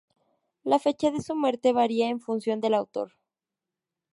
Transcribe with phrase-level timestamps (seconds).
[0.63, 3.11] La fecha de su muerte varía en función del autor.